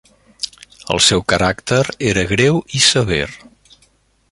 El 0.95 1.01
seu 1.07 1.21
caràcter 1.33 1.83
era 2.13 2.25
greu 2.33 2.59
i 2.79 2.83
sever. 2.89 3.23